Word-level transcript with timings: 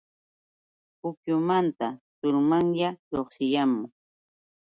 Pukyumanta 0.99 1.87
turumanya 2.17 2.89
lluqsiyaamun. 3.09 3.91